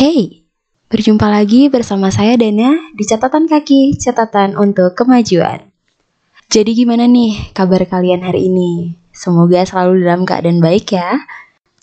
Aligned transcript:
Hey, 0.00 0.48
berjumpa 0.88 1.28
lagi 1.28 1.68
bersama 1.68 2.08
saya 2.08 2.32
Dana 2.40 2.72
di 2.96 3.04
catatan 3.04 3.44
kaki, 3.44 4.00
catatan 4.00 4.56
untuk 4.56 4.96
kemajuan. 4.96 5.68
Jadi 6.48 6.72
gimana 6.72 7.04
nih 7.04 7.52
kabar 7.52 7.84
kalian 7.84 8.24
hari 8.24 8.48
ini? 8.48 8.96
Semoga 9.12 9.60
selalu 9.60 10.00
dalam 10.00 10.24
keadaan 10.24 10.64
baik 10.64 10.96
ya. 10.96 11.20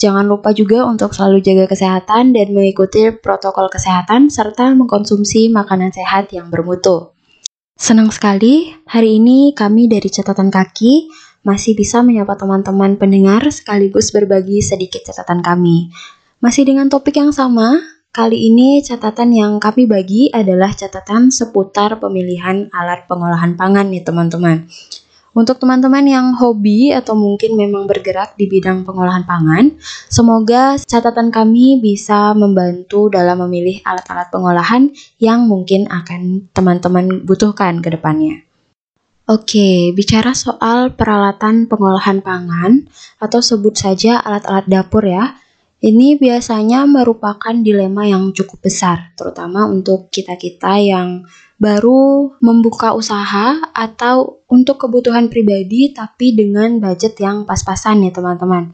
Jangan 0.02 0.26
lupa 0.26 0.50
juga 0.50 0.90
untuk 0.90 1.14
selalu 1.14 1.46
jaga 1.46 1.70
kesehatan 1.70 2.34
dan 2.34 2.58
mengikuti 2.58 3.14
protokol 3.14 3.70
kesehatan 3.70 4.34
serta 4.34 4.74
mengkonsumsi 4.74 5.54
makanan 5.54 5.94
sehat 5.94 6.34
yang 6.34 6.50
bermutu. 6.50 7.14
Senang 7.78 8.10
sekali 8.10 8.74
hari 8.90 9.22
ini 9.22 9.54
kami 9.54 9.86
dari 9.86 10.10
catatan 10.10 10.50
kaki 10.50 11.06
masih 11.46 11.78
bisa 11.78 12.02
menyapa 12.02 12.34
teman-teman 12.34 12.98
pendengar 12.98 13.46
sekaligus 13.54 14.10
berbagi 14.10 14.66
sedikit 14.66 15.06
catatan 15.06 15.46
kami. 15.46 15.94
Masih 16.42 16.66
dengan 16.66 16.90
topik 16.90 17.14
yang 17.18 17.30
sama, 17.30 17.97
Kali 18.18 18.50
ini 18.50 18.82
catatan 18.82 19.30
yang 19.30 19.62
kami 19.62 19.86
bagi 19.86 20.34
adalah 20.34 20.74
catatan 20.74 21.30
seputar 21.30 22.02
pemilihan 22.02 22.66
alat 22.74 23.06
pengolahan 23.06 23.54
pangan 23.54 23.94
nih 23.94 24.02
teman-teman. 24.02 24.66
Untuk 25.38 25.62
teman-teman 25.62 26.02
yang 26.02 26.34
hobi 26.34 26.90
atau 26.98 27.14
mungkin 27.14 27.54
memang 27.54 27.86
bergerak 27.86 28.34
di 28.34 28.50
bidang 28.50 28.90
pengolahan 28.90 29.22
pangan, 29.22 29.70
semoga 30.10 30.82
catatan 30.82 31.30
kami 31.30 31.78
bisa 31.78 32.34
membantu 32.34 33.06
dalam 33.14 33.46
memilih 33.46 33.86
alat-alat 33.86 34.34
pengolahan 34.34 34.90
yang 35.22 35.46
mungkin 35.46 35.86
akan 35.86 36.50
teman-teman 36.58 37.22
butuhkan 37.22 37.86
ke 37.86 37.94
depannya. 37.94 38.42
Oke, 39.30 39.94
bicara 39.94 40.34
soal 40.34 40.90
peralatan 40.98 41.70
pengolahan 41.70 42.26
pangan 42.26 42.90
atau 43.22 43.46
sebut 43.46 43.78
saja 43.78 44.18
alat-alat 44.26 44.66
dapur 44.66 45.06
ya. 45.06 45.38
Ini 45.78 46.18
biasanya 46.18 46.90
merupakan 46.90 47.54
dilema 47.54 48.02
yang 48.10 48.34
cukup 48.34 48.66
besar, 48.66 49.14
terutama 49.14 49.70
untuk 49.70 50.10
kita-kita 50.10 50.82
yang 50.82 51.30
baru 51.62 52.34
membuka 52.42 52.98
usaha 52.98 53.62
atau 53.78 54.42
untuk 54.50 54.82
kebutuhan 54.82 55.30
pribadi 55.30 55.94
tapi 55.94 56.34
dengan 56.34 56.82
budget 56.82 57.22
yang 57.22 57.46
pas-pasan 57.46 58.10
ya 58.10 58.12
teman-teman. 58.14 58.74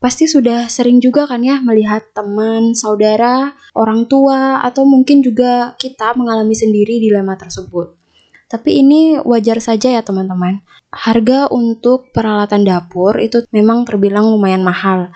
Pasti 0.00 0.24
sudah 0.24 0.72
sering 0.72 1.04
juga 1.04 1.28
kan 1.28 1.44
ya 1.44 1.60
melihat 1.60 2.16
teman, 2.16 2.72
saudara, 2.72 3.52
orang 3.76 4.08
tua, 4.08 4.64
atau 4.64 4.88
mungkin 4.88 5.20
juga 5.20 5.76
kita 5.76 6.16
mengalami 6.16 6.56
sendiri 6.56 6.96
dilema 6.96 7.36
tersebut. 7.36 8.00
Tapi 8.48 8.80
ini 8.80 9.20
wajar 9.20 9.60
saja 9.60 10.00
ya 10.00 10.00
teman-teman. 10.00 10.64
Harga 10.88 11.52
untuk 11.52 12.08
peralatan 12.08 12.64
dapur 12.64 13.20
itu 13.20 13.44
memang 13.52 13.84
terbilang 13.84 14.32
lumayan 14.32 14.64
mahal 14.64 15.12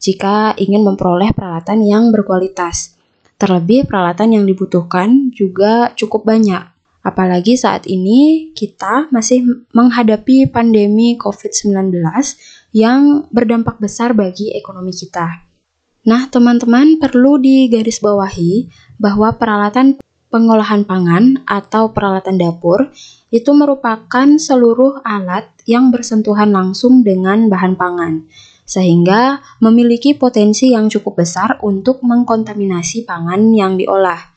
jika 0.00 0.56
ingin 0.56 0.82
memperoleh 0.82 1.30
peralatan 1.36 1.84
yang 1.84 2.08
berkualitas. 2.08 2.96
Terlebih 3.36 3.84
peralatan 3.84 4.36
yang 4.40 4.44
dibutuhkan 4.48 5.28
juga 5.32 5.92
cukup 5.96 6.24
banyak. 6.24 6.64
Apalagi 7.00 7.56
saat 7.56 7.88
ini 7.88 8.52
kita 8.52 9.08
masih 9.08 9.64
menghadapi 9.72 10.52
pandemi 10.52 11.16
COVID-19 11.16 11.96
yang 12.76 13.24
berdampak 13.32 13.80
besar 13.80 14.12
bagi 14.12 14.52
ekonomi 14.52 14.92
kita. 14.92 15.48
Nah, 16.04 16.28
teman-teman 16.28 17.00
perlu 17.00 17.40
digarisbawahi 17.40 18.68
bahwa 19.00 19.32
peralatan 19.36 19.96
pengolahan 20.28 20.84
pangan 20.84 21.44
atau 21.48 21.92
peralatan 21.96 22.36
dapur 22.36 22.92
itu 23.32 23.50
merupakan 23.56 24.28
seluruh 24.36 25.00
alat 25.02 25.48
yang 25.64 25.88
bersentuhan 25.88 26.52
langsung 26.52 27.00
dengan 27.00 27.48
bahan 27.50 27.74
pangan 27.74 28.28
sehingga 28.70 29.42
memiliki 29.58 30.14
potensi 30.14 30.70
yang 30.70 30.86
cukup 30.86 31.26
besar 31.26 31.58
untuk 31.66 32.06
mengkontaminasi 32.06 33.02
pangan 33.02 33.50
yang 33.50 33.74
diolah. 33.74 34.30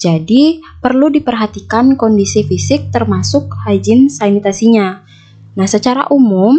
Jadi, 0.00 0.64
perlu 0.80 1.12
diperhatikan 1.12 2.00
kondisi 2.00 2.40
fisik 2.48 2.88
termasuk 2.88 3.52
hygiene 3.68 4.08
sanitasinya. 4.08 5.04
Nah, 5.60 5.68
secara 5.68 6.08
umum, 6.08 6.56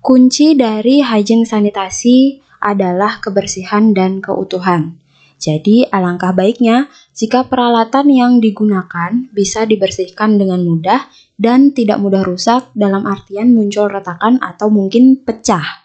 kunci 0.00 0.56
dari 0.56 1.04
hygiene 1.04 1.44
sanitasi 1.44 2.40
adalah 2.64 3.20
kebersihan 3.20 3.92
dan 3.92 4.24
keutuhan. 4.24 4.96
Jadi, 5.36 5.84
alangkah 5.84 6.32
baiknya 6.32 6.88
jika 7.12 7.44
peralatan 7.44 8.08
yang 8.08 8.32
digunakan 8.40 9.12
bisa 9.36 9.68
dibersihkan 9.68 10.40
dengan 10.40 10.64
mudah 10.64 11.12
dan 11.36 11.76
tidak 11.76 12.00
mudah 12.00 12.24
rusak 12.24 12.72
dalam 12.72 13.04
artian 13.04 13.52
muncul 13.52 13.92
retakan 13.92 14.40
atau 14.40 14.72
mungkin 14.72 15.20
pecah. 15.20 15.83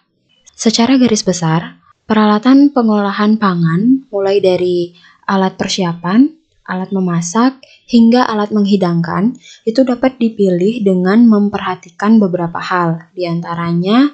Secara 0.60 1.00
garis 1.00 1.24
besar, 1.24 1.80
peralatan 2.04 2.68
pengolahan 2.68 3.40
pangan 3.40 4.04
mulai 4.12 4.44
dari 4.44 4.92
alat 5.24 5.56
persiapan, 5.56 6.28
alat 6.68 6.92
memasak, 6.92 7.64
hingga 7.88 8.28
alat 8.28 8.52
menghidangkan 8.52 9.40
itu 9.64 9.80
dapat 9.88 10.20
dipilih 10.20 10.84
dengan 10.84 11.24
memperhatikan 11.24 12.20
beberapa 12.20 12.60
hal. 12.60 13.08
Di 13.16 13.24
antaranya, 13.24 14.12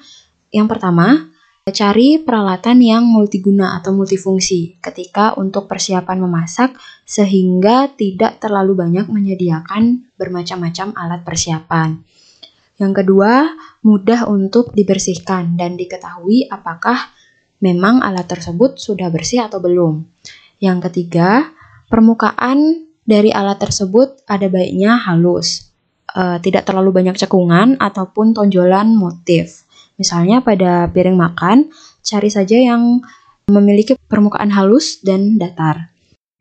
yang 0.55 0.71
pertama, 0.71 1.35
cari 1.67 2.23
peralatan 2.23 2.79
yang 2.79 3.03
multiguna 3.11 3.75
atau 3.83 3.91
multifungsi 3.91 4.79
ketika 4.79 5.35
untuk 5.35 5.67
persiapan 5.67 6.31
memasak 6.31 6.79
sehingga 7.03 7.91
tidak 7.99 8.39
terlalu 8.39 8.87
banyak 8.87 9.11
menyediakan 9.11 10.15
bermacam-macam 10.15 10.95
alat 10.95 11.27
persiapan. 11.27 12.07
Yang 12.77 13.05
kedua, 13.05 13.57
mudah 13.81 14.29
untuk 14.29 14.77
dibersihkan 14.77 15.57
dan 15.57 15.81
diketahui 15.81 16.49
apakah 16.53 17.09
memang 17.65 18.05
alat 18.05 18.29
tersebut 18.29 18.77
sudah 18.77 19.09
bersih 19.09 19.49
atau 19.49 19.65
belum. 19.65 20.05
Yang 20.61 20.91
ketiga, 20.91 21.49
permukaan 21.89 22.89
dari 23.07 23.33
alat 23.33 23.57
tersebut 23.63 24.29
ada 24.29 24.51
baiknya 24.53 25.01
halus, 25.09 25.73
e, 26.13 26.43
tidak 26.45 26.69
terlalu 26.69 26.93
banyak 27.01 27.17
cekungan 27.17 27.81
ataupun 27.81 28.37
tonjolan 28.37 28.93
motif. 28.93 29.65
Misalnya 29.97 30.45
pada 30.45 30.85
piring 30.93 31.17
makan, 31.17 31.73
cari 32.05 32.29
saja 32.29 32.61
yang 32.61 33.01
memiliki 33.49 33.97
permukaan 33.97 34.53
halus 34.53 35.01
dan 35.01 35.41
datar. 35.41 35.89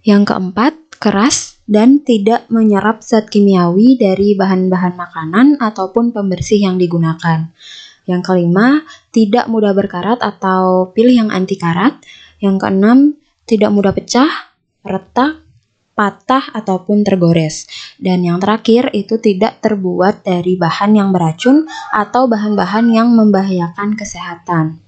Yang 0.04 0.36
keempat, 0.36 0.74
keras 1.00 1.55
dan 1.66 2.06
tidak 2.06 2.46
menyerap 2.54 3.02
zat 3.02 3.30
kimiawi 3.30 3.98
dari 3.98 4.38
bahan-bahan 4.38 4.94
makanan 4.94 5.48
ataupun 5.58 6.14
pembersih 6.14 6.62
yang 6.62 6.78
digunakan. 6.78 7.50
Yang 8.06 8.22
kelima, 8.22 8.86
tidak 9.10 9.50
mudah 9.50 9.74
berkarat 9.74 10.22
atau 10.22 10.94
pilih 10.94 11.26
yang 11.26 11.30
anti 11.34 11.58
karat. 11.58 11.98
Yang 12.38 12.56
keenam, 12.62 13.00
tidak 13.50 13.74
mudah 13.74 13.98
pecah, 13.98 14.30
retak, 14.86 15.42
patah 15.98 16.54
ataupun 16.54 17.02
tergores. 17.02 17.66
Dan 17.98 18.22
yang 18.22 18.38
terakhir 18.38 18.94
itu 18.94 19.18
tidak 19.18 19.58
terbuat 19.66 20.22
dari 20.22 20.54
bahan 20.54 20.94
yang 20.94 21.10
beracun 21.10 21.66
atau 21.90 22.30
bahan-bahan 22.30 22.94
yang 22.94 23.10
membahayakan 23.10 23.98
kesehatan. 23.98 24.86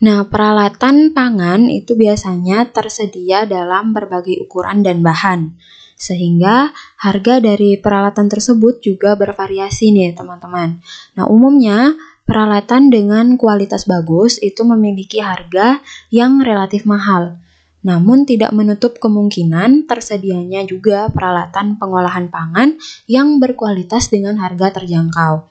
Nah, 0.00 0.26
peralatan 0.26 1.12
pangan 1.12 1.70
itu 1.70 1.92
biasanya 1.92 2.72
tersedia 2.72 3.44
dalam 3.46 3.92
berbagai 3.94 4.42
ukuran 4.42 4.80
dan 4.82 5.04
bahan 5.04 5.54
sehingga 6.00 6.72
harga 6.96 7.44
dari 7.44 7.76
peralatan 7.76 8.32
tersebut 8.32 8.80
juga 8.80 9.12
bervariasi 9.20 9.92
nih 9.92 10.16
teman-teman. 10.16 10.80
Nah 11.20 11.28
umumnya 11.28 11.92
peralatan 12.24 12.88
dengan 12.88 13.36
kualitas 13.36 13.84
bagus 13.84 14.40
itu 14.40 14.64
memiliki 14.64 15.20
harga 15.20 15.84
yang 16.08 16.40
relatif 16.40 16.88
mahal. 16.88 17.36
Namun 17.80 18.28
tidak 18.28 18.52
menutup 18.52 18.96
kemungkinan 19.00 19.88
tersedianya 19.88 20.64
juga 20.68 21.08
peralatan 21.08 21.80
pengolahan 21.80 22.28
pangan 22.28 22.76
yang 23.08 23.40
berkualitas 23.40 24.12
dengan 24.12 24.36
harga 24.36 24.80
terjangkau. 24.80 25.48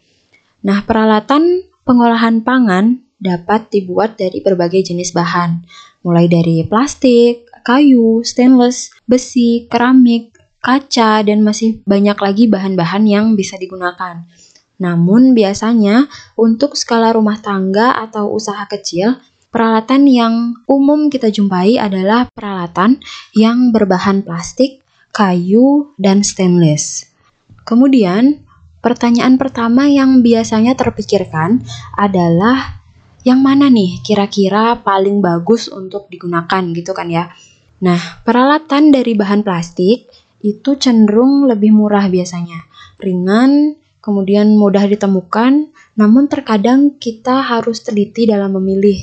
Nah, 0.61 0.79
peralatan 0.85 1.65
pengolahan 1.87 2.45
pangan 2.45 3.01
dapat 3.19 3.73
dibuat 3.73 4.15
dari 4.15 4.39
berbagai 4.39 4.93
jenis 4.93 5.11
bahan, 5.11 5.65
mulai 6.05 6.31
dari 6.31 6.63
plastik, 6.63 7.49
kayu, 7.67 8.23
stainless, 8.23 8.95
besi, 9.03 9.67
keramik, 9.67 10.38
kaca, 10.59 11.23
dan 11.23 11.43
masih 11.43 11.83
banyak 11.87 12.15
lagi 12.19 12.45
bahan-bahan 12.51 13.03
yang 13.07 13.25
bisa 13.33 13.55
digunakan. 13.55 14.23
Namun 14.79 15.35
biasanya 15.35 16.07
untuk 16.39 16.79
skala 16.79 17.11
rumah 17.11 17.39
tangga 17.43 17.99
atau 17.99 18.31
usaha 18.31 18.63
kecil, 18.67 19.19
peralatan 19.51 20.07
yang 20.07 20.33
umum 20.71 21.11
kita 21.11 21.27
jumpai 21.27 21.75
adalah 21.75 22.31
peralatan 22.31 23.03
yang 23.35 23.75
berbahan 23.75 24.23
plastik, 24.23 24.79
kayu, 25.11 25.91
dan 25.99 26.23
stainless. 26.23 27.11
Kemudian, 27.67 28.47
pertanyaan 28.79 29.35
pertama 29.35 29.91
yang 29.91 30.23
biasanya 30.23 30.79
terpikirkan 30.79 31.59
adalah 31.99 32.79
yang 33.27 33.43
mana 33.43 33.67
nih 33.67 33.99
kira-kira 33.99 34.79
paling 34.79 35.19
bagus 35.19 35.67
untuk 35.67 36.07
digunakan 36.07 36.63
gitu 36.71 36.95
kan 36.95 37.11
ya. 37.11 37.27
Nah, 37.83 37.99
peralatan 38.23 38.95
dari 38.95 39.11
bahan 39.15 39.43
plastik 39.43 40.07
itu 40.39 40.75
cenderung 40.79 41.47
lebih 41.47 41.75
murah 41.75 42.07
biasanya. 42.07 42.63
Ringan, 42.99 43.75
kemudian 43.99 44.55
mudah 44.55 44.87
ditemukan, 44.87 45.71
namun 45.99 46.31
terkadang 46.31 46.95
kita 46.95 47.43
harus 47.43 47.83
teliti 47.83 48.27
dalam 48.27 48.55
memilih. 48.55 48.99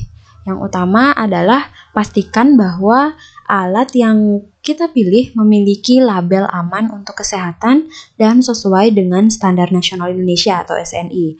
Yang 0.46 0.70
utama 0.70 1.10
adalah 1.12 1.74
pastikan 1.90 2.54
bahwa 2.54 3.18
alat 3.50 3.90
yang 3.98 4.46
kita 4.62 4.90
pilih 4.90 5.34
memiliki 5.38 6.02
label 6.02 6.46
aman 6.50 6.90
untuk 6.90 7.18
kesehatan 7.18 7.90
dan 8.18 8.42
sesuai 8.42 8.94
dengan 8.94 9.30
standar 9.30 9.70
nasional 9.70 10.10
Indonesia 10.10 10.62
atau 10.62 10.78
SNI. 10.78 11.38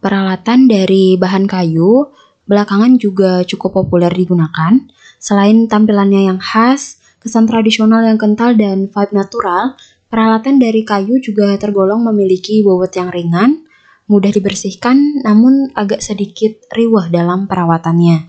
Peralatan 0.00 0.68
dari 0.68 1.16
bahan 1.16 1.48
kayu 1.48 2.12
belakangan 2.48 2.98
juga 3.00 3.44
cukup 3.44 3.84
populer 3.84 4.10
digunakan. 4.12 4.80
Selain 5.22 5.70
tampilannya 5.70 6.26
yang 6.32 6.40
khas, 6.42 7.01
kesan 7.22 7.46
tradisional 7.46 8.02
yang 8.02 8.18
kental 8.18 8.58
dan 8.58 8.90
vibe 8.90 9.12
natural, 9.14 9.78
peralatan 10.10 10.58
dari 10.58 10.82
kayu 10.82 11.22
juga 11.22 11.54
tergolong 11.54 12.02
memiliki 12.02 12.60
bobot 12.66 12.90
yang 12.98 13.14
ringan, 13.14 13.64
mudah 14.10 14.34
dibersihkan 14.34 15.22
namun 15.22 15.70
agak 15.78 16.02
sedikit 16.02 16.66
riwah 16.74 17.06
dalam 17.08 17.46
perawatannya. 17.46 18.28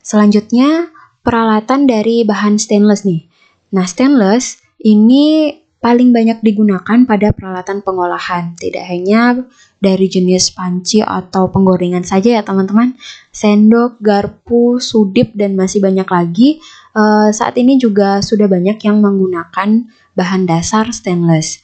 Selanjutnya, 0.00 0.88
peralatan 1.20 1.84
dari 1.84 2.24
bahan 2.24 2.56
stainless 2.56 3.04
nih. 3.04 3.28
Nah, 3.76 3.84
stainless 3.84 4.60
ini 4.80 5.52
paling 5.84 6.16
banyak 6.16 6.40
digunakan 6.40 7.04
pada 7.04 7.36
peralatan 7.36 7.84
pengolahan, 7.84 8.56
tidak 8.56 8.88
hanya 8.88 9.44
dari 9.76 10.08
jenis 10.08 10.56
panci 10.56 11.04
atau 11.04 11.52
penggorengan 11.52 12.00
saja 12.00 12.40
ya 12.40 12.42
teman-teman. 12.42 12.96
Sendok, 13.28 14.00
garpu, 14.00 14.80
sudip, 14.80 15.36
dan 15.36 15.52
masih 15.52 15.84
banyak 15.84 16.08
lagi. 16.08 16.64
Uh, 16.96 17.28
saat 17.28 17.60
ini 17.60 17.76
juga 17.76 18.24
sudah 18.24 18.48
banyak 18.48 18.80
yang 18.80 19.04
menggunakan 19.04 19.84
bahan 20.16 20.42
dasar 20.48 20.88
stainless. 20.88 21.60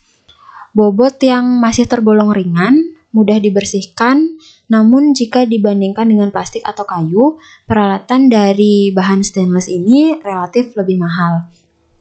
Bobot 0.76 1.16
yang 1.24 1.56
masih 1.56 1.88
tergolong 1.88 2.28
ringan, 2.36 3.00
mudah 3.16 3.40
dibersihkan, 3.40 4.36
namun 4.68 5.16
jika 5.16 5.48
dibandingkan 5.48 6.06
dengan 6.12 6.28
plastik 6.28 6.60
atau 6.60 6.84
kayu, 6.84 7.40
peralatan 7.64 8.28
dari 8.28 8.92
bahan 8.92 9.24
stainless 9.24 9.66
ini 9.66 10.20
relatif 10.20 10.76
lebih 10.76 11.00
mahal. 11.00 11.48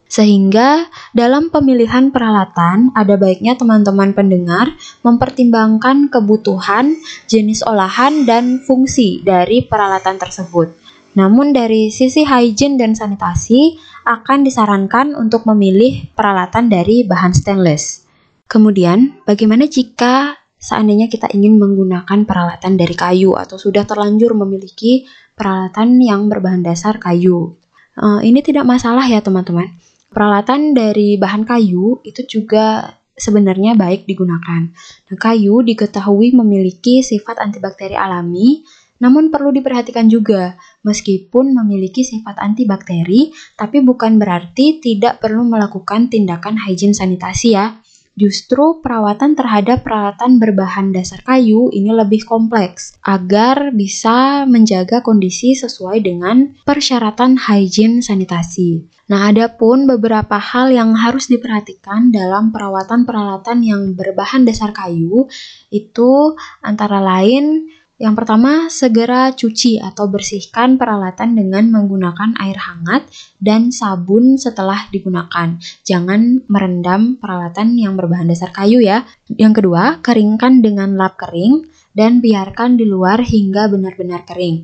Sehingga 0.10 0.90
dalam 1.14 1.54
pemilihan 1.54 2.10
peralatan 2.10 2.90
ada 2.98 3.14
baiknya 3.14 3.54
teman-teman 3.54 4.18
pendengar 4.18 4.74
mempertimbangkan 5.06 6.10
kebutuhan, 6.10 6.98
jenis 7.30 7.62
olahan, 7.62 8.26
dan 8.26 8.58
fungsi 8.66 9.22
dari 9.22 9.62
peralatan 9.70 10.18
tersebut. 10.18 10.74
Namun 11.14 11.54
dari 11.54 11.94
sisi 11.94 12.26
hygiene 12.26 12.82
dan 12.82 12.98
sanitasi 12.98 13.78
akan 14.10 14.42
disarankan 14.42 15.14
untuk 15.14 15.46
memilih 15.46 16.10
peralatan 16.18 16.74
dari 16.74 17.06
bahan 17.06 17.38
stainless. 17.38 18.10
Kemudian, 18.50 19.22
bagaimana 19.30 19.70
jika 19.70 20.42
seandainya 20.58 21.06
kita 21.06 21.30
ingin 21.38 21.62
menggunakan 21.62 22.26
peralatan 22.26 22.82
dari 22.82 22.98
kayu 22.98 23.38
atau 23.38 23.62
sudah 23.62 23.86
terlanjur 23.86 24.34
memiliki 24.34 25.06
peralatan 25.38 26.02
yang 26.02 26.28
berbahan 26.28 26.66
dasar 26.66 26.98
kayu. 26.98 27.56
Uh, 27.94 28.20
ini 28.26 28.42
tidak 28.42 28.66
masalah 28.66 29.06
ya 29.06 29.22
teman-teman. 29.22 29.70
Peralatan 30.10 30.74
dari 30.74 31.22
bahan 31.22 31.46
kayu 31.46 32.02
itu 32.02 32.26
juga 32.26 32.98
sebenarnya 33.20 33.76
baik 33.76 34.08
digunakan. 34.08 34.72
Nah, 35.12 35.18
kayu 35.20 35.62
diketahui 35.62 36.34
memiliki 36.34 37.04
sifat 37.04 37.38
antibakteri 37.38 37.94
alami, 37.94 38.64
namun 39.00 39.32
perlu 39.32 39.52
diperhatikan 39.56 40.08
juga, 40.12 40.60
meskipun 40.84 41.56
memiliki 41.56 42.04
sifat 42.04 42.40
antibakteri, 42.40 43.32
tapi 43.56 43.80
bukan 43.84 44.20
berarti 44.20 44.80
tidak 44.84 45.24
perlu 45.24 45.48
melakukan 45.48 46.12
tindakan 46.12 46.60
hygiene 46.60 46.96
sanitasi 46.96 47.56
ya. 47.56 47.80
Justru 48.20 48.84
perawatan 48.84 49.40
terhadap 49.40 49.88
peralatan 49.88 50.44
berbahan 50.44 50.92
dasar 50.92 51.24
kayu 51.24 51.72
ini 51.72 51.96
lebih 51.96 52.28
kompleks 52.28 53.00
agar 53.00 53.72
bisa 53.72 54.44
menjaga 54.44 55.00
kondisi 55.00 55.56
sesuai 55.56 56.04
dengan 56.04 56.52
persyaratan 56.68 57.40
hygiene 57.40 58.04
sanitasi. 58.04 58.84
Nah, 59.08 59.32
ada 59.32 59.56
pun 59.56 59.88
beberapa 59.88 60.36
hal 60.36 60.76
yang 60.76 61.00
harus 61.00 61.32
diperhatikan 61.32 62.12
dalam 62.12 62.52
perawatan 62.52 63.08
peralatan 63.08 63.64
yang 63.64 63.82
berbahan 63.96 64.44
dasar 64.44 64.76
kayu 64.76 65.32
itu 65.72 66.36
antara 66.60 67.00
lain 67.00 67.72
yang 68.00 68.16
pertama, 68.16 68.72
segera 68.72 69.36
cuci 69.36 69.76
atau 69.76 70.08
bersihkan 70.08 70.80
peralatan 70.80 71.36
dengan 71.36 71.68
menggunakan 71.68 72.32
air 72.40 72.56
hangat 72.56 73.12
dan 73.44 73.76
sabun 73.76 74.40
setelah 74.40 74.88
digunakan. 74.88 75.60
Jangan 75.84 76.48
merendam 76.48 77.20
peralatan 77.20 77.76
yang 77.76 78.00
berbahan 78.00 78.32
dasar 78.32 78.56
kayu 78.56 78.80
ya. 78.80 79.04
Yang 79.28 79.60
kedua, 79.60 80.00
keringkan 80.00 80.64
dengan 80.64 80.96
lap 80.96 81.20
kering 81.20 81.68
dan 81.92 82.24
biarkan 82.24 82.80
di 82.80 82.88
luar 82.88 83.20
hingga 83.20 83.68
benar-benar 83.68 84.24
kering. 84.24 84.64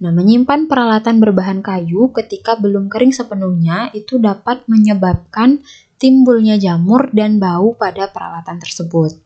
Nah, 0.00 0.16
menyimpan 0.16 0.64
peralatan 0.64 1.20
berbahan 1.20 1.60
kayu 1.60 2.08
ketika 2.16 2.56
belum 2.56 2.88
kering 2.88 3.12
sepenuhnya 3.12 3.92
itu 3.92 4.16
dapat 4.16 4.64
menyebabkan 4.64 5.60
timbulnya 6.00 6.56
jamur 6.56 7.12
dan 7.12 7.36
bau 7.36 7.76
pada 7.76 8.08
peralatan 8.08 8.56
tersebut. 8.56 9.20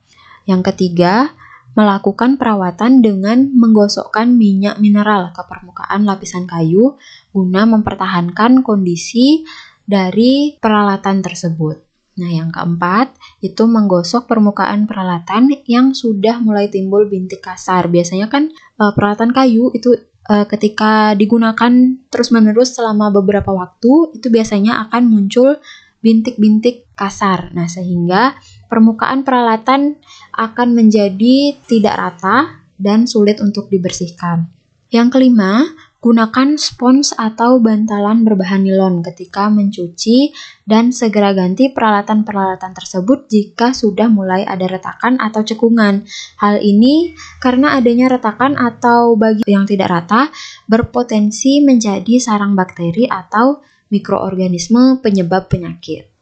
Yang 0.50 0.74
ketiga, 0.74 1.30
melakukan 1.74 2.38
perawatan 2.38 3.02
dengan 3.02 3.50
menggosokkan 3.50 4.30
minyak 4.34 4.78
mineral 4.78 5.34
ke 5.34 5.42
permukaan 5.46 6.06
lapisan 6.06 6.46
kayu 6.46 6.94
guna 7.34 7.66
mempertahankan 7.66 8.62
kondisi 8.62 9.42
dari 9.84 10.56
peralatan 10.62 11.20
tersebut. 11.20 11.82
Nah, 12.14 12.30
yang 12.30 12.54
keempat 12.54 13.18
itu 13.42 13.66
menggosok 13.66 14.30
permukaan 14.30 14.86
peralatan 14.86 15.50
yang 15.66 15.98
sudah 15.98 16.38
mulai 16.38 16.70
timbul 16.70 17.10
bintik 17.10 17.42
kasar. 17.42 17.90
Biasanya 17.90 18.30
kan 18.30 18.54
e, 18.54 18.84
peralatan 18.94 19.34
kayu 19.34 19.74
itu 19.74 19.98
e, 20.22 20.34
ketika 20.46 21.18
digunakan 21.18 21.74
terus-menerus 22.06 22.78
selama 22.78 23.10
beberapa 23.10 23.50
waktu 23.50 24.14
itu 24.14 24.30
biasanya 24.30 24.86
akan 24.88 25.10
muncul 25.10 25.58
bintik-bintik 26.06 26.86
kasar. 26.94 27.50
Nah, 27.50 27.66
sehingga 27.66 28.38
permukaan 28.66 29.22
peralatan 29.22 30.00
akan 30.34 30.68
menjadi 30.74 31.54
tidak 31.66 31.94
rata 31.94 32.64
dan 32.80 33.06
sulit 33.06 33.38
untuk 33.38 33.70
dibersihkan. 33.70 34.50
Yang 34.90 35.08
kelima, 35.18 35.64
gunakan 36.04 36.60
spons 36.60 37.16
atau 37.16 37.56
bantalan 37.64 38.28
berbahan 38.28 38.60
nilon 38.60 39.00
ketika 39.00 39.48
mencuci 39.48 40.36
dan 40.68 40.92
segera 40.92 41.32
ganti 41.32 41.72
peralatan-peralatan 41.72 42.76
tersebut 42.76 43.24
jika 43.32 43.72
sudah 43.72 44.12
mulai 44.12 44.44
ada 44.44 44.68
retakan 44.68 45.16
atau 45.16 45.40
cekungan. 45.40 46.04
Hal 46.36 46.60
ini 46.60 47.16
karena 47.40 47.80
adanya 47.80 48.12
retakan 48.12 48.52
atau 48.60 49.16
bagi 49.16 49.48
yang 49.48 49.64
tidak 49.64 49.88
rata 49.88 50.28
berpotensi 50.68 51.64
menjadi 51.64 52.20
sarang 52.20 52.52
bakteri 52.52 53.08
atau 53.08 53.64
mikroorganisme 53.88 55.00
penyebab 55.00 55.48
penyakit. 55.48 56.12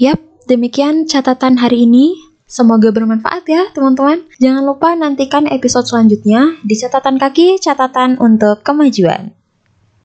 Yap, 0.00 0.18
demikian 0.48 1.06
catatan 1.06 1.60
hari 1.60 1.86
ini. 1.86 2.16
Semoga 2.48 2.88
bermanfaat 2.90 3.44
ya 3.44 3.68
teman-teman. 3.76 4.24
Jangan 4.40 4.64
lupa 4.64 4.96
nantikan 4.96 5.44
episode 5.46 5.84
selanjutnya 5.84 6.56
di 6.64 6.74
catatan 6.74 7.20
kaki 7.20 7.60
catatan 7.60 8.16
untuk 8.16 8.64
kemajuan. 8.64 9.37